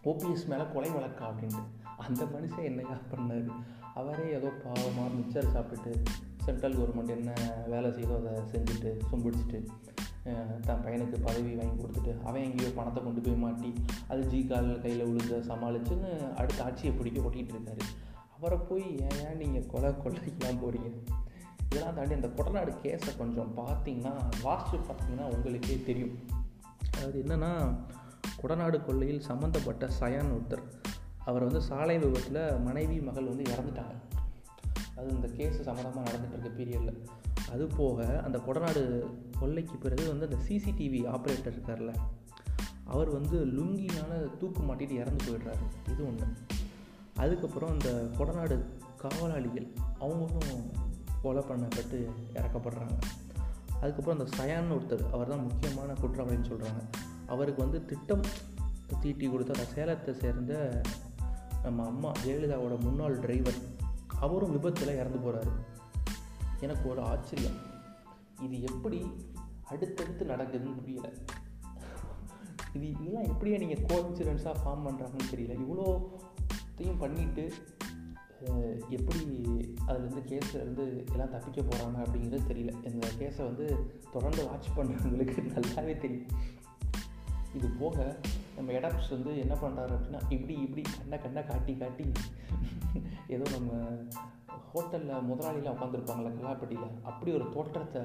ஓபிஎஸ் 0.04 0.46
மேலே 0.46 0.64
கொலை 0.74 0.90
வழக்கா 0.90 1.24
அப்படின்ட்டு. 1.30 1.64
அந்த 1.96 2.24
மனுஷன் 2.24 2.68
என்னையா 2.70 2.96
பண்ணார்? 3.10 3.50
அவரே 3.94 4.26
ஏதோ 4.32 4.48
பாவமாக 4.62 5.10
மிச்சர் 5.18 5.52
சாப்பிட்டுட்டு 5.54 5.92
சென்ட்ரல் 6.44 6.76
கவர்மெண்ட் 6.76 7.14
என்ன 7.16 7.32
வேலை 7.66 7.90
செய்தோ 7.92 8.16
அதை 8.20 8.32
செஞ்சுட்டு 8.52 8.90
சும்பிடிச்சிட்டு 9.10 9.60
தன் 10.66 10.82
பையனுக்கு 10.84 11.16
பதவி 11.26 11.52
வாங்கி 11.54 11.76
கொடுத்துட்டு 11.82 12.12
அவன் 12.24 12.44
எங்கேயோ 12.46 12.70
பணத்தை 12.78 13.00
கொண்டு 13.02 13.20
போய் 13.20 13.42
மாட்டி 13.44 13.70
அது 14.08 14.22
ஜி 14.32 14.40
கால் 14.46 14.70
கையில் 14.84 15.04
விழுந்த 15.08 15.36
சமாளிச்சுன்னு 15.50 16.10
அடுத்த 16.34 16.64
ஆட்சியை 16.64 16.92
பிடிக்க 16.94 17.26
ஓட்டிகிட்டு 17.26 17.54
இருக்காரு. 17.56 17.84
அவரை 18.36 18.58
போய் 18.68 18.86
ஏன் 19.08 19.20
ஏன் 19.26 19.38
நீங்கள் 19.42 19.68
கொலை 19.72 19.90
கொள்ளைக்கெலாம் 19.90 20.62
போகிறீங்க 20.62 20.90
இதெல்லாம் 21.68 21.94
தாண்டி 21.94 22.14
அந்த 22.14 22.28
கொடநாடு 22.38 22.72
கேஸை 22.82 23.12
கொஞ்சம் 23.18 23.52
பார்த்தீங்கன்னா 23.60 24.14
வாசித்து 24.42 24.78
பார்த்தீங்கன்னா 24.88 25.26
உங்களுக்கே 25.34 25.76
தெரியும். 25.86 26.14
அதாவது 26.94 27.18
என்னென்னா 27.24 27.52
கொடநாடு 28.42 28.78
கொள்ளையில் 28.84 29.26
சம்மந்தப்பட்ட 29.28 29.88
சயான் 30.00 30.34
ஒருத்தர். 30.36 30.64
அவர் 31.24 31.46
வந்து 31.48 31.60
சாலை 31.60 31.98
விபத்தில் 31.98 32.42
மனைவி 32.66 32.98
மகள் 33.00 33.30
வந்து 33.30 33.44
இறந்துட்டாங்க. 33.54 33.94
அது 34.98 35.08
இந்த 35.14 35.28
கேஸு 35.38 35.58
சம்மந்தமாக 35.68 36.04
நடந்துகிட்டு 36.08 36.36
இருக்க 36.36 36.50
பீரியடில் 36.58 37.00
அது 37.50 37.66
போக 37.66 38.20
அந்த 38.22 38.38
கொடநாடு 38.38 38.82
கொள்ளைக்கு 39.38 39.76
பிறகு 39.76 40.16
வந்து 40.16 40.28
அந்த 40.28 40.38
சிசிடிவி 40.48 41.00
ஆப்ரேட்டர் 41.06 41.56
இருக்கார்ல 41.56 41.92
அவர் 42.84 43.10
வந்து 43.10 43.44
லுங்கினால் 43.44 44.36
தூக்கு 44.38 44.62
மாட்டிட்டு 44.62 44.90
இறந்து 44.90 45.24
போயிடுறாரு. 45.24 45.90
இது 45.90 46.06
ஒன்று 46.06 46.26
அதுக்கப்புறம் 47.16 47.70
அந்த 47.70 48.08
கொடநாடு 48.18 48.64
காவலாளிகள் 48.98 49.68
அவங்களும் 49.98 50.70
கொலை 51.22 51.42
பண்ணப்பட்டு 51.42 51.98
இறக்கப்படுறாங்க. 52.34 52.98
அதுக்கப்புறம் 53.80 54.18
அந்த 54.18 54.26
சயான் 54.36 54.72
ஒருத்தர் 54.72 55.10
அவர் 55.12 55.28
தான் 55.28 55.42
முக்கியமான 55.42 55.92
குற்றவாளின்னு 55.92 56.50
சொல்கிறாங்க 56.50 56.82
அவருக்கு 57.26 57.62
வந்து 57.62 57.84
திட்டம் 57.84 58.20
தீட்டி 59.00 59.28
கொடுத்த 59.28 59.52
அந்த 59.52 59.66
சேலத்தை 59.74 60.12
சேர்ந்த 60.12 60.82
நம்ம 61.62 61.86
அம்மா 61.86 62.12
ஜெயலலிதாவோட 62.26 62.80
முன்னாள் 62.80 63.20
டிரைவர் 63.20 63.54
அவரும் 64.20 64.50
விபத்தில் 64.50 64.94
இறந்து 64.94 65.18
போகிறாரு 65.18 65.52
எனக்கு 66.64 66.84
ஒரு 66.90 67.02
ஆச்சரியம். 67.12 67.58
இது 68.46 68.56
எப்படி 68.62 69.00
அடுத்தடுத்து 69.70 70.24
நடக்குதுன்னு 70.32 70.78
புரியல. 70.80 71.08
இது 72.72 72.86
இதெல்லாம் 72.88 73.28
எப்படியா 73.32 73.58
நீங்கள் 73.62 73.84
கோஇன்சிடென்ஸாக 73.88 74.60
ஃபார்ம் 74.62 74.84
பண்ணுறாங்கன்னு 74.86 75.32
தெரியல. 75.32 75.56
இவ்வளோத்தையும் 75.64 77.00
பண்ணிவிட்டு 77.04 77.44
எப்படி 78.96 79.20
அதுலேருந்து 79.86 80.22
கேஸ்லேருந்து 80.30 80.84
எல்லாம் 81.12 81.32
தப்பிக்க 81.34 81.60
போகிறாங்க 81.60 81.98
அப்படிங்கிறது 82.04 82.50
தெரியல. 82.50 82.72
இந்த 82.90 83.08
கேஸை 83.20 83.42
வந்து 83.50 83.66
தொடர்ந்து 84.12 84.48
வாட்ச் 84.48 84.74
பண்ணுறவங்களுக்கு 84.76 85.44
நல்லாவே 85.54 85.94
தெரியும். 86.04 86.28
இது 87.58 87.68
போக 87.80 88.16
நம்ம 88.56 88.72
எடாப்ஸ் 88.72 89.10
வந்து 89.10 89.38
என்ன 89.38 89.54
பண்ணுறாரு 89.62 89.92
அப்படின்னா 89.96 90.20
இப்படி 90.36 90.54
இப்படி 90.66 90.82
கண்ணை 90.96 91.18
கண்ணை 91.18 91.42
காட்டி 91.44 91.74
காட்டி 91.76 92.06
ஏதோ 93.34 93.44
நம்ம 93.56 93.70
ஹோட்டலில் 94.72 95.22
முதலாளியில் 95.22 95.70
உட்காந்துருப்பாங்களே 95.70 96.32
கலாப்பட்டியில் 96.38 96.94
அப்படி 97.02 97.32
ஒரு 97.32 97.46
தோற்றத்தை 97.54 98.02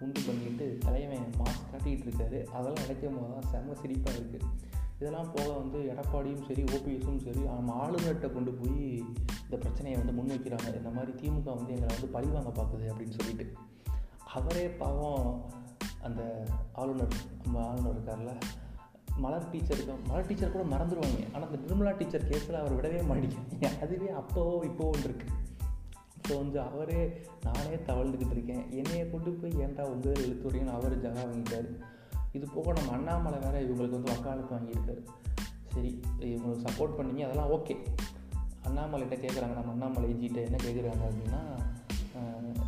உண்டு 0.00 0.20
பண்ணிட்டு 0.26 0.78
தலைவன் 0.84 1.34
மாஸ்க் 1.38 1.70
காட்டிகிட்டு 1.72 2.06
இருக்காரு. 2.08 2.38
அதெல்லாம் 2.46 2.82
நினைக்கும் 2.82 3.18
போது 3.18 3.32
தான் 3.32 3.50
செம 3.50 3.76
சிரிப்பாக 3.82 4.16
இருக்குது 4.16 4.72
இதெல்லாம் 4.98 5.32
போக 5.32 5.48
வந்து 5.58 5.78
எடப்பாடியும் 5.92 6.44
சரி 6.48 6.64
ஓபிஎஸும் 6.76 7.22
சரி 7.26 7.40
நம்ம 7.40 7.76
ஆளுநர்கிட்ட 7.84 8.32
கொண்டு 8.32 8.52
போய் 8.52 8.82
இந்த 9.44 9.56
பிரச்சனையை 9.56 9.96
வந்து 9.98 10.12
முன் 10.12 10.32
வைக்கிறாங்க. 10.34 10.68
இந்த 10.76 10.90
மாதிரி 10.90 11.12
திமுக 11.12 11.48
வந்து 11.58 11.74
எங்களை 11.74 11.92
வந்து 11.94 12.10
பழிவாங்க 12.16 12.52
பார்க்குது 12.60 12.86
அப்படின்னு 12.92 13.18
சொல்லிட்டு. 13.20 13.46
அவரே 14.34 14.66
பாவம் 14.68 15.26
அந்த 16.02 16.22
ஆளுநர் 16.72 17.16
நம்ம 17.42 17.56
ஆளுநர் 17.66 17.96
இருக்கார்ல 17.96 18.32
மலர் 19.16 19.50
டீச்சருக்கு 19.52 19.94
மலர் 20.08 20.26
டீச்சர் 20.26 20.54
கூட 20.54 20.64
மறந்துடுவாங்க 20.64 21.18
ஆனால் 21.34 21.46
அந்த 21.48 21.58
நிர்மலா 21.66 21.92
டீச்சர் 21.96 22.28
கேஸில் 22.30 22.60
அவர் 22.62 22.76
விடவே 22.78 23.00
மாட்டேங்க 23.08 23.68
அதுவே 23.80 24.08
அப்போவோ 24.20 24.54
இப்போவோன்னு 24.70 25.06
இருக்குது 25.08 25.32
ஸோ 26.26 26.34
வந்து 26.42 26.58
அவரே 26.68 27.00
நானே 27.46 27.76
தவழ்ந்துக்கிட்டு 27.88 28.36
இருக்கேன். 28.36 28.64
என்னையை 28.80 29.04
கொண்டு 29.10 29.30
போய் 29.40 29.58
ஏன்டா 29.64 29.84
உங்கள் 29.94 30.22
எழுத்துறையும் 30.26 30.74
அவர் 30.76 30.94
ஜகா 31.04 31.22
வாங்கிட்டார்? 31.30 31.68
இது 32.36 32.46
போக 32.54 32.72
நம்ம 32.78 32.92
அண்ணாமலை 32.98 33.38
வேறு 33.44 33.66
இவங்களுக்கு 33.66 33.96
வந்து 33.98 34.12
வக்காலத்து 34.12 34.56
வாங்கியிருக்காரு. 34.56 35.02
சரி 35.74 35.90
இவங்களுக்கு 36.32 36.66
சப்போர்ட் 36.68 36.96
பண்ணீங்க 36.98 37.24
அதெல்லாம் 37.28 37.52
ஓகே 37.56 37.76
அண்ணாமலைகிட்ட 38.68 39.16
கேட்குறாங்க 39.24 39.54
நம்ம 39.58 39.72
அண்ணாமலை 39.76 40.10
ஜிகிட்ட 40.12 40.40
என்ன 40.48 40.58
கேட்குறாங்க 40.66 41.04
அப்படின்னா 41.08 41.42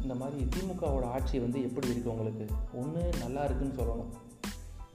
இந்த 0.02 0.14
மாதிரி 0.20 0.38
திமுகவோட 0.54 1.04
ஆட்சி 1.16 1.36
வந்து 1.44 1.58
எப்படி 1.66 1.86
இருக்குது 1.88 2.12
உங்களுக்கு? 2.14 2.44
ஒன்று 2.80 3.02
நல்லா 3.22 3.42
இருக்குதுன்னு 3.46 3.78
சொல்லணும். 3.80 4.12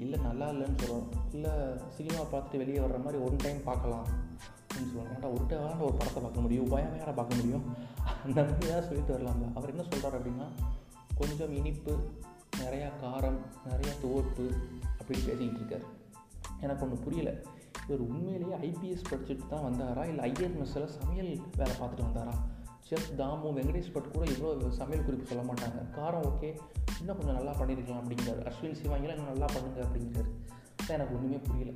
இல்லை 0.03 0.17
நல்லா 0.27 0.47
இல்லைன்னு 0.53 0.79
சொல்லணும். 0.81 1.09
இல்லை 1.35 1.51
சினிமா 1.97 2.21
பார்த்துட்டு 2.31 2.61
வெளியே 2.61 2.79
வர்ற 2.83 2.99
மாதிரி 3.05 3.19
ஒன் 3.27 3.41
டைம் 3.45 3.59
பார்க்கலாம். 3.69 4.07
அப்படின்னு 4.81 4.93
சொல்லுவாங்க. 4.93 5.27
ஏன்னா 5.27 5.33
ஒரு 5.33 5.45
டைம் 5.47 5.81
ஒரு 5.81 5.93
படத்தை 5.93 6.21
பார்க்க 6.21 6.41
முடியும்? 6.41 6.67
பயமையான 6.67 7.11
பார்க்க 7.11 7.35
முடியும்? 7.35 7.63
அந்த 8.25 8.43
மாதிரி 8.43 8.69
தான் 8.69 8.81
சொல்லிட்டு 8.81 9.17
வரலாம்ல. 9.17 9.53
அவர் 9.55 9.69
என்ன 9.69 9.81
சொல்கிறார் 9.81 10.21
அப்படின்னா 10.21 10.47
கொஞ்சம் 11.15 11.53
இனிப்பு 11.53 11.91
நிறையா 12.57 12.89
காரம் 13.03 13.37
நிறையா 13.69 13.91
துவர்ப்பு 14.03 14.53
அப்படின்னு 14.97 15.25
பேசிக்கிட்டு 15.25 15.55
இருக்கார். 15.55 15.83
எனக்கு 16.61 16.89
ஒன்று 16.89 17.11
புரியலை. 17.11 17.45
இவர் 17.87 18.07
உண்மையிலேயே 18.07 18.53
ஐபிஎஸ் 18.53 19.03
படிச்சுட்டு 19.09 19.47
தான் 19.47 19.61
வந்தாரா? 19.61 20.07
இல்லை 20.07 20.31
ஐஎன்எஸ்ஸில் 20.31 20.85
சமையல் 20.85 21.39
வேலை 21.57 21.75
பார்த்துட்டு 21.75 22.05
வந்தாரா? 22.11 22.33
செஃப் 22.89 23.13
தாமு 23.17 23.53
வெங்கடேஷ் 23.53 23.91
பட் 23.91 24.13
கூட 24.13 24.31
இவ்வளோ 24.31 24.69
சமையல் 24.69 25.05
குறிப்பு 25.05 25.25
சொல்ல 25.25 25.53
மாட்டாங்க. 25.53 25.97
காரம் 25.97 26.31
ஓகே. 26.31 26.57
இன்னும் 26.99 27.17
கொஞ்சம் 27.17 27.35
நல்லா 27.35 27.51
பண்ணியிருக்கலாம் 27.51 28.01
அப்படிங்கிறார். 28.03 28.51
அஸ்வின் 28.51 28.75
சிவாங்கெல்லாம் 28.83 29.17
இன்னும் 29.17 29.37
நல்லா 29.37 29.45
பண்ணுங்க 29.45 29.81
அப்படிங்கிறாரு. 29.81 30.31
அதான் 30.83 30.89
எனக்கு 30.89 31.15
ஒன்றுமே 31.15 31.37
புரியல. 31.37 31.71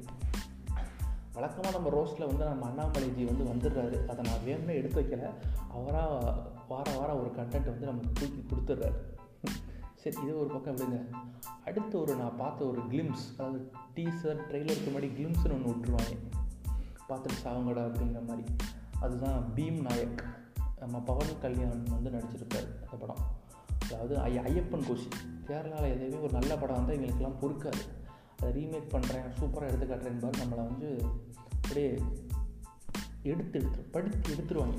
வழக்கமாக 1.35 1.79
நம்ம 1.79 1.89
ரோஸ்ட்டில் 1.89 2.25
வந்து 2.25 2.45
நம்ம 2.45 2.69
அண்ணாமலைஜி 2.69 3.25
வந்து 3.25 3.43
வந்துடுறாரு. 3.43 4.05
அதை 4.05 4.31
நான் 4.31 4.45
வேணுமே 4.45 4.73
எடுத்து 4.73 5.01
வைக்கல. 5.01 5.29
அவராக 5.69 6.33
வார 6.67 6.97
வாரம் 6.97 7.19
ஒரு 7.19 7.29
கண்டென்ட் 7.29 7.65
வந்து 7.65 7.85
நமக்கு 7.85 8.11
தூக்கி 8.13 8.55
கொடுத்துட்றாரு. 8.55 8.95
சரி 9.95 10.21
இது 10.21 10.39
ஒரு 10.39 10.47
பக்கம் 10.47 10.75
விடுங்க. 10.75 11.09
அடுத்து 11.65 12.01
ஒரு 12.01 12.15
நான் 12.15 12.37
பார்த்த 12.37 12.65
ஒரு 12.65 12.81
கிளிம்ஸ் 12.81 13.25
அதாவது 13.37 13.71
டீசர் 13.95 14.41
ட்ரெய்லருக்கு 14.49 14.89
முன்னாடி 14.89 15.09
கிளிம்ஸ்னு 15.17 15.65
ஒன்று 15.65 15.69
விட்டுருவாங்க. 15.69 16.17
பார்த்துட்டு 17.09 17.47
சாவங்கடா 17.47 17.81
அப்படிங்கிற 17.81 18.25
மாதிரி. 18.27 18.55
அதுதான் 18.99 19.51
பீம் 19.55 19.81
நாயக். 19.81 20.23
நம்ம 20.79 20.99
பவன் 20.99 21.39
கல்யாண் 21.41 21.83
வந்து 21.83 22.09
நடிச்சிருப்பார் 22.09 22.69
அந்த 22.83 22.97
படம். 22.99 23.43
அதாவது 23.85 24.17
ஐ 24.19 24.37
ஐயப்பன் 24.37 24.83
கோஷி. 24.83 25.07
கேரளாவில் 25.47 25.93
எதுவுமே 25.93 26.23
ஒரு 26.23 26.31
நல்ல 26.31 26.57
படம் 26.57 26.75
வந்தால் 26.75 26.95
எங்களுக்கெல்லாம் 26.95 27.41
பொறுக்காது. 27.41 28.03
அதை 28.41 28.65
ரீமேக் 28.65 28.93
பண்ணுறேன் 28.93 29.31
சூப்பராக 29.39 29.71
எடுத்து 29.71 29.85
காட்டுறேன் 29.85 30.19
பாரு. 30.19 30.45
நம்மளை 30.45 30.55
வந்து 30.55 31.05
அப்படியே 31.65 31.91
எடுத்து 33.31 33.55
எடுத்து 33.59 33.81
படித்து 33.93 34.33
எடுத்துருவாங்க. 34.33 34.77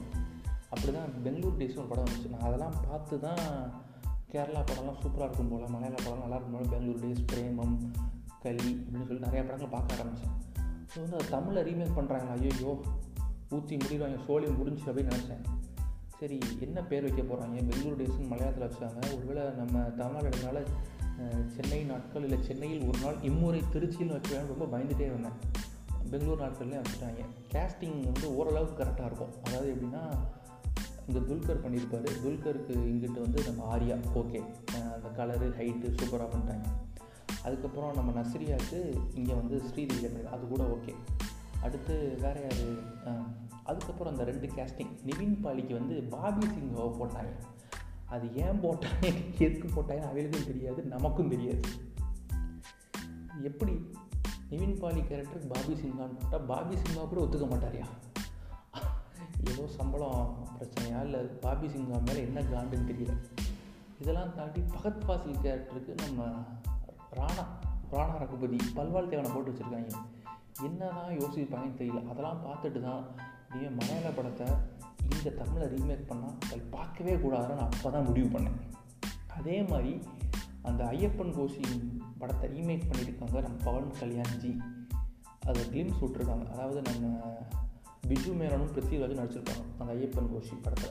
அப்படி 0.73 0.91
தான் 0.97 1.13
பெங்களூர் 1.25 1.59
டேஸ்னு 1.61 1.83
ஒரு 1.83 1.91
படம் 1.93 2.07
வந்துச்சு. 2.07 2.33
நான் 2.35 2.47
அதெல்லாம் 2.49 2.77
பார்த்து 2.87 3.15
தான் 3.27 3.43
கேரளா 4.33 4.61
படம்லாம் 4.69 5.01
சூப்பராக 5.03 5.27
இருக்கும் 5.29 5.51
போல் 5.53 5.73
மலையாள 5.75 5.97
படம் 6.05 6.23
நல்லா 6.23 6.39
இருக்கும் 6.39 6.57
போல் 6.57 6.73
பெங்களூர் 6.73 7.03
டேஸ் 7.05 7.27
பிரேமம் 7.33 7.75
களி 8.45 8.71
அப்படின்னு 8.81 9.09
சொல்லி 9.09 9.27
நிறையா 9.27 9.43
படங்கள் 9.49 9.75
பார்க்க 9.75 9.97
ஆரம்பித்தேன் 9.97 10.35
ஸோ 10.91 10.97
வந்து 11.03 11.17
அது 11.19 11.35
தமிழில் 11.35 11.67
ரீமேக் 11.69 11.97
பண்ணுறாங்களா 11.99 12.35
ஐயோ 12.41 12.73
ஊற்றி 13.57 13.75
முடிவாங்க 13.83 14.19
சோழி 14.27 14.47
முடிஞ்சு 14.59 14.85
அப்படின்னு 14.91 15.15
நினச்சேன். 15.15 15.45
சரி 16.19 16.39
என்ன 16.67 16.79
பேர் 16.91 17.07
வைக்க 17.07 17.23
போகிறாங்க 17.23 17.57
பெங்களூர் 17.71 18.01
டேஸ்னு 18.01 18.31
மலையாளத்தில் 18.33 18.67
வச்சாங்க. 18.69 19.01
ஒருவேளை 19.17 19.43
நம்ம 19.61 19.83
தமிழ்நாடுனால 20.01 20.63
சென்னை 21.57 21.81
நாட்கள் 21.91 22.25
இல்லை 22.27 22.39
சென்னையில் 22.49 22.87
ஒரு 22.89 22.99
நாள் 23.05 23.19
இம்முறை 23.29 23.61
திருச்சியில் 23.75 24.15
வைக்கிறாங்க 24.17 24.55
ரொம்ப 24.55 24.67
பயந்துகிட்டே 24.73 25.07
இருந்தேன். 25.13 25.39
பெங்களூர் 26.11 26.41
நாட்கள்லேயும் 26.41 26.83
வச்சுட்டாங்க 26.83 27.25
கேஸ்டிங் 27.53 28.05
வந்து 28.05 28.37
ஓரளவுக்கு 28.37 28.85
கரெக்டாக 28.85 29.05
இருக்கும். 29.05 29.45
அதாவது 29.45 29.75
எப்படின்னா 29.75 30.17
இந்த 31.09 31.21
துல்கர் 31.21 31.57
பண்ணியிருப்பார். 31.57 32.09
துல்கருக்கு 32.25 32.73
இங்கிட்டு 32.73 33.21
வந்து 33.21 33.43
நம்ம 33.45 33.79
ஆரியா 33.79 33.97
ஓகே. 34.15 34.45
அந்த 34.93 35.25
கலரு 35.25 35.49
ஹைட்டு 35.61 35.95
சூப்பராக 35.95 36.29
பண்ணிட்டாங்க. 36.35 36.65
அதுக்கப்புறம் 37.45 37.95
நம்ம 37.95 38.21
நஸ்ரியாவுக்கு 38.21 38.99
இங்கே 39.15 39.33
வந்து 39.33 39.63
ஸ்ரீதேவி 39.69 40.27
அது 40.27 40.49
கூட 40.49 40.63
ஓகே. 40.63 40.95
அடுத்து 41.63 42.19
வேறு 42.21 42.41
யார்? 42.41 43.23
அதுக்கப்புறம் 43.65 44.13
அந்த 44.13 44.25
ரெண்டு 44.25 44.47
கேஸ்டிங் 44.47 44.97
நிவின் 45.07 45.41
பாலிக்கு 45.41 45.75
வந்து 45.75 46.03
பாபி 46.03 46.47
சிங்காவை 46.47 46.91
போட்டாங்க. 47.01 47.33
அது 48.07 48.35
ஏன் 48.35 48.63
போட்டாங்க? 48.63 49.15
எதுக்கு 49.39 49.83
போட்டாங்கன்னு 49.83 50.09
அவளுக்கும் 50.09 50.47
தெரியாது. 50.47 50.83
நமக்கும் 50.83 51.29
தெரியாது. 51.29 51.61
எப்படி 53.43 53.91
நிவின் 54.51 54.79
பாலி 54.79 55.01
கேரக்டருக்கு 55.01 55.53
பாபி 55.55 55.75
சிங்கான்னு 55.75 56.17
போட்டால் 56.19 56.45
பாபி 56.45 56.75
சிங்கா 56.75 57.09
கூட 57.09 57.21
ஒத்துக்க 57.21 57.47
மாட்டாரியா? 57.53 57.87
ஏதோ 59.51 59.67
சம்பளம் 59.67 60.49
பிரச்சனையா? 60.59 61.03
இல்லை 61.03 61.21
பாபி 61.21 61.67
சிங்கா 61.67 61.99
மேலே 62.07 62.21
என்ன 62.23 62.41
காண்டுன்னு 62.43 62.89
தெரியல. 62.91 63.15
இதெல்லாம் 64.01 64.35
தாண்டி 64.35 64.61
பகத் 64.61 65.03
ஃபாசில் 65.07 65.43
கேரக்டருக்கு 65.43 65.95
நம்ம 66.07 66.25
ராணா 67.13 67.45
ராணா 67.93 68.17
ரகுபதி 68.19 68.57
பல்வாழ் 68.75 69.09
தேவனை 69.09 69.31
போட்டு 69.31 69.51
வச்சுருக்காங்க. 69.51 69.93
என்ன 70.63 70.87
தான் 70.87 71.19
யோசிப்பாங்கன்னு 71.19 71.81
தெரியல. 71.81 72.09
அதெல்லாம் 72.09 72.41
பார்த்துட்டு 72.47 72.81
தான் 72.81 73.05
இனிமேல் 73.51 73.77
மலையாள 73.77 74.15
படத்தை 74.15 74.47
இந்த 75.11 75.31
தமிழை 75.31 75.67
ரீமேக் 75.69 76.09
பண்ணால் 76.09 76.39
அதை 76.45 76.59
பார்க்கவே 76.59 77.15
கூடாதுன்னு 77.15 77.61
நான் 77.61 77.71
அப்போ 77.73 77.91
தான் 77.91 78.07
முடிவு 78.07 78.39
பண்ணேன். 78.39 78.61
அதே 79.39 79.63
மாதிரி 79.63 80.03
அந்த 80.67 80.85
ஐயப்பன் 80.85 81.35
கோஷியின் 81.39 81.85
படத்தை 82.19 82.47
ரீமேக் 82.51 82.89
பண்ணியிருக்காங்க 82.91 83.43
நம்ம 83.43 83.59
பவன் 83.65 83.91
கல்யாண்ஜி. 84.01 84.53
அதை 85.47 85.63
கிளிம்ஸ் 85.65 86.01
விட்ருக்காங்க 86.01 86.47
அதாவது 86.53 86.83
நம்ம 86.91 87.35
பிஜு 88.09 88.33
மேனனும் 88.41 88.73
பிருத்திவிராஜும் 88.75 89.21
நடிச்சிருப்பாங்க. 89.21 89.65
அந்த 89.79 89.93
ஐயப்பன் 89.95 90.31
கோஷி 90.33 90.57
படத்தை 90.63 90.91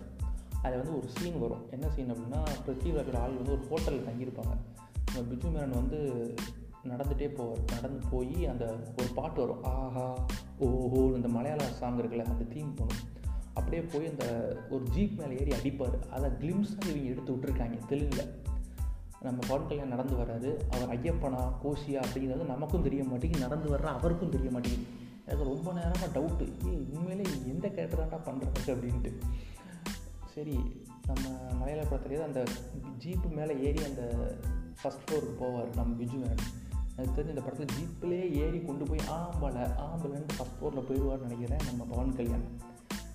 அதில் 0.61 0.79
வந்து 0.79 0.97
ஒரு 0.97 1.07
சீன் 1.07 1.39
வரும். 1.39 1.63
என்ன 1.71 1.89
சீன் 1.89 2.11
அப்படின்னா 2.11 2.41
பிருத்திவிராஜோட 2.67 3.17
ஆள் 3.17 3.39
வந்து 3.39 3.51
ஒரு 3.51 3.65
ஹோட்டலில் 3.69 4.07
தங்கியிருப்பாங்க. 4.07 4.53
நம்ம 5.13 5.33
பிஜு 5.33 5.49
மேனன் 5.55 5.79
வந்து 5.81 5.99
நடந்துகிட்டே 6.83 7.27
போவார். 7.37 7.61
நடந்து 7.71 8.07
போய் 8.11 8.47
அந்த 8.47 8.65
ஒரு 8.97 9.07
பாட்டு 9.15 9.39
வரும். 9.41 9.63
ஆஹா 9.63 10.25
ஓஹோ 10.59 11.01
இந்த 11.15 11.27
மலையாள 11.27 11.63
சாங் 11.63 11.99
இருக்குல்ல 11.99 12.25
அந்த 12.25 12.43
தீம் 12.43 12.73
போகணும் 12.73 13.03
அப்படியே 13.53 13.83
போய் 13.83 14.07
அந்த 14.07 14.25
ஒரு 14.69 14.83
ஜீப் 14.83 15.21
மேலே 15.21 15.39
ஏறி 15.39 15.51
அடிப்பார். 15.51 15.95
அதை 16.15 16.29
கிளிம்ஸாக 16.29 16.89
இவங்க 16.89 17.09
எடுத்து 17.13 17.33
விட்ருக்காங்க 17.33 17.77
தெலுங்கில். 17.85 18.44
நம்ம 19.25 19.39
பவன் 19.47 19.67
கல்யாணம் 19.67 19.93
நடந்து 19.95 20.15
வர்றாரு 20.21 20.49
அவர் 20.75 20.91
ஐயப்பனா 20.95 21.41
கோஷியா 21.63 21.99
அப்படிங்கிறது 22.05 22.45
நமக்கும் 22.45 22.85
தெரிய 22.87 23.03
மாட்டேங்குது. 23.03 23.45
நடந்து 23.45 23.69
வர்ற 23.69 23.87
அவருக்கும் 23.97 24.33
தெரிய 24.35 24.49
மாட்டேங்குது. 24.49 24.87
எனக்கு 25.25 25.45
ரொம்ப 25.51 25.69
நேரமாக 25.73 26.07
டவுட்டு 26.15 26.45
ஏ 26.67 26.75
உண்மையிலே 26.93 27.29
எந்த 27.45 27.67
கேரக்டராண்டா 27.67 28.19
பண்ணுறாங்க 28.25 28.59
அப்படின்ட்டு. 28.65 29.11
சரி 30.33 30.55
நம்ம 31.07 31.23
மலையாள 31.59 31.87
படத்துலேயே 31.87 32.23
அந்த 32.23 32.43
ஜீப்பு 33.03 33.29
மேலே 33.35 33.53
ஏறி 33.59 33.81
அந்த 33.83 34.03
ஃபஸ்ட் 34.79 35.03
ஃப்ளோருக்கு 35.03 35.35
போவார் 35.41 35.75
நம்ம 35.75 35.91
பிஜுவன் 36.03 36.43
எனக்கு 36.95 37.15
தெரிஞ்சு 37.15 37.33
இந்த 37.33 37.41
படத்தில் 37.41 37.73
ஜீப்பிலே 37.77 38.19
ஏறி 38.43 38.59
கொண்டு 38.61 38.85
போய் 38.85 39.03
ஆம்பளை 39.09 39.63
ஆம்பளைன்னு 39.85 40.33
ஃபஸ்ட் 40.37 40.55
ஃப்ளோரில் 40.57 40.87
போயிடுவார்னு 40.87 41.27
நினைக்கிறேன் 41.27 41.65
நம்ம 41.65 41.83
பவன் 41.83 42.15
கல்யாண். 42.15 42.45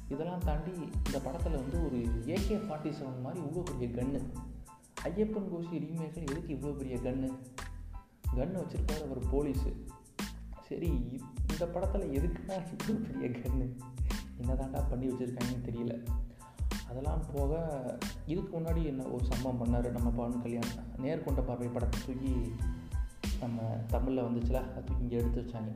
இதெல்லாம் 0.08 0.44
தாண்டி 0.44 0.72
இந்த 1.06 1.18
படத்தில் 1.24 1.60
வந்து 1.62 1.76
ஒரு 1.86 1.98
ஏகே 2.26 2.56
ஃபார்ட்டி 2.66 2.90
செவன் 2.98 3.22
மாதிரி 3.22 3.40
இவ்வளோ 3.44 3.62
பெரிய 3.62 3.88
கன்று 3.90 4.20
ஐயப்பன் 5.08 5.50
கோஷி 5.52 5.74
ரீமேக்கில் 5.84 6.30
எதுக்கு 6.30 6.50
இவ்வளோ 6.56 6.72
பெரிய 6.80 6.96
கன்று 7.04 7.28
கன்று 8.38 8.58
வச்சுருப்பார் 8.60 9.04
அவர் 9.06 9.20
போலீஸு. 9.32 9.70
சரி 10.66 10.90
இந்த 11.52 11.64
படத்தில் 11.74 12.12
எதுக்குன்னா 12.18 12.56
இவ்வளோ 12.74 12.96
பெரிய 13.06 13.28
கன்று 13.38 13.66
என்ன 14.40 14.52
தாண்டா 14.60 14.80
பண்ணி 14.90 15.06
வச்சுருக்காங்கன்னு 15.10 15.66
தெரியல. 15.68 15.94
அதெல்லாம் 16.90 17.24
போக 17.32 17.52
இதுக்கு 18.32 18.52
முன்னாடி 18.56 18.82
என்ன 18.92 19.02
ஒரு 19.14 19.24
சம்பவம் 19.30 19.60
பண்ணார் 19.62 19.88
நம்ம 19.96 20.08
பவன் 20.18 20.42
கல்யாண். 20.44 20.70
நேர்கொண்ட 21.04 21.42
பார்வை 21.48 21.68
படத்தை 21.76 21.98
தூக்கி 22.06 22.34
நம்ம 23.42 23.60
தமிழில் 23.92 24.26
வந்துச்சுல 24.28 24.60
அது 24.74 24.86
தூக்கி 24.86 25.04
இங்கே 25.06 25.20
எடுத்து 25.20 25.42
வச்சாங்க. 25.42 25.72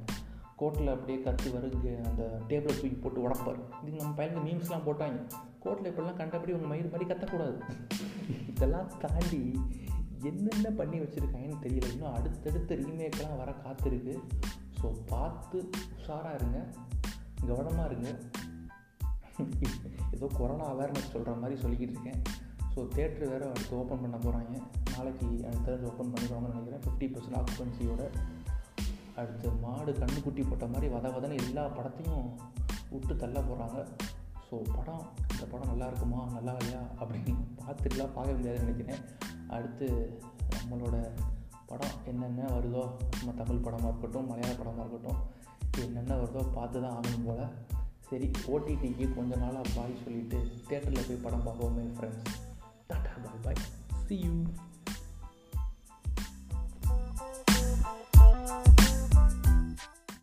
கோர்ட்டில் 0.60 0.94
அப்படியே 0.94 1.18
கற்று 1.22 1.48
வருங்க 1.54 1.88
அந்த 2.08 2.24
டேபிளை 2.50 2.74
தூக்கி 2.80 2.98
போட்டு 3.04 3.24
உடப்பார். 3.26 3.60
இது 3.84 3.96
நம்ம 4.00 4.14
பையனுக்கு 4.18 4.46
மீம்ஸ்லாம் 4.48 4.86
போட்டாங்க. 4.88 5.20
கோர்ட்டில் 5.64 5.90
இப்படிலாம் 5.90 6.20
கண்டபடி 6.20 6.54
உங்கள் 6.56 6.72
மயிறு 6.72 6.92
மாதிரி 6.92 7.08
கத்தக்கூடாது. 7.12 7.58
இதெல்லாம் 8.54 8.90
தாண்டி 8.98 9.42
என்னென்ன 10.22 10.68
பண்ணி 10.70 10.98
வச்சுருக்காங்கன்னு 10.98 11.62
தெரியல. 11.64 11.90
இன்னும் 11.92 12.14
அடுத்தடுத்த 12.14 12.74
ரீமேக்கெலாம் 12.74 13.40
வர 13.42 13.50
காத்திருக்கு. 13.64 14.14
ஸோ 14.80 14.88
பார்த்து 15.06 15.58
உஷாராக 15.96 16.34
இருங்க. 16.34 16.58
கவனமாக 17.46 17.88
இருங்க. 17.90 18.10
ஏதோ 20.10 20.26
கொரோனா 20.38 20.66
அவேர்னஸ் 20.72 21.12
சொல்கிற 21.12 21.34
மாதிரி 21.34 21.56
சொல்லிக்கிட்டு 21.62 21.94
இருக்கேன். 21.96 22.22
ஸோ 22.74 22.80
தேட்ரு 22.96 23.24
வேறு 23.32 23.44
அடுத்து 23.48 23.76
ஓப்பன் 23.76 24.02
பண்ண 24.02 24.16
போகிறாங்க 24.16 24.54
நாளைக்கு 24.92 25.26
எனக்கு 25.42 25.66
தெரிஞ்சு 25.66 25.88
ஓப்பன் 25.90 26.12
பண்ணிடுவாங்கன்னு 26.12 26.54
நினைக்கிறேன். 26.54 26.82
ஃபிஃப்டி 26.84 27.06
பர்சன்ட் 27.14 27.38
ஆக்குபன்சியோட 27.40 28.02
அடுத்து 29.20 29.48
மாடு 29.64 29.92
கண்ணுக்குட்டி 29.92 30.42
போட்ட 30.48 30.66
மாதிரி 30.66 30.86
வத 30.94 31.10
வதன்னு 31.16 31.36
எல்லா 31.42 31.64
படத்தையும் 31.76 32.24
விட்டு 32.90 33.16
தள்ள 33.16 33.38
போகிறாங்க 33.40 33.78
ஸோ 34.48 34.56
படம் 34.76 35.04
இந்த 35.32 35.44
படம் 35.50 35.66
நல்லா 35.66 35.86
இருக்குமா? 35.86 36.28
நல்லா 36.32 36.52
இல்லையா? 36.52 36.80
அப்படின்னு 37.00 37.34
பார்த்துட்டுலாம் 37.58 38.14
பார்க்க 38.14 38.34
முடியாதுன்னு 38.34 38.66
நினைக்கிறேன். 38.66 39.02
அடுத்து 39.48 39.86
நம்மளோட 40.56 40.96
படம் 41.66 41.94
என்னென்ன 42.04 42.48
வருதோ 42.48 42.82
நம்ம 43.18 43.32
தமிழ் 43.36 43.64
படமாக 43.66 43.88
இருக்கட்டும் 43.88 44.28
மலையாள 44.28 44.54
படமாக 44.54 44.84
இருக்கட்டும் 44.84 45.20
என்னென்ன 45.84 46.16
வருதோ 46.16 46.52
பார்த்து 46.54 46.82
தான் 46.82 46.96
ஆகணும் 46.96 47.26
போல். 47.26 47.46
சரி 48.08 48.30
ஓடிடிக்கு 48.46 49.14
கொஞ்ச 49.14 49.36
நாளாக 49.36 49.68
பாய் 49.74 50.00
சொல்லிவிட்டு 50.04 50.38
தேட்டரில் 50.68 51.06
போய் 51.08 51.22
படம் 51.22 51.46
பார்ப்போமே 51.46 51.84
friends 51.96 52.34
tata 52.88 53.12
bye 53.24 53.42
bye 53.42 53.60
see 54.06 54.16
you 54.18 54.34